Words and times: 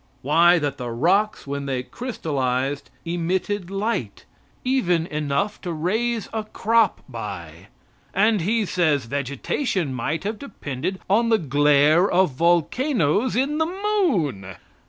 Why, 0.23 0.57
that 0.57 0.77
the 0.77 0.89
rocks, 0.89 1.45
when 1.45 1.67
they 1.67 1.83
crystallized, 1.83 2.89
emitted 3.05 3.69
light, 3.69 4.25
even 4.65 5.05
enough 5.05 5.61
to 5.61 5.71
raise 5.71 6.27
a 6.33 6.43
crop 6.43 7.01
by. 7.07 7.67
And 8.11 8.41
he 8.41 8.65
says 8.65 9.05
"vegetation 9.05 9.93
might 9.93 10.23
have 10.23 10.39
depended 10.39 10.99
on 11.07 11.29
the 11.29 11.37
glare 11.37 12.09
of 12.09 12.31
volcanoes 12.31 13.35
in 13.35 13.59
the 13.59 13.67
moon." 14.07 14.55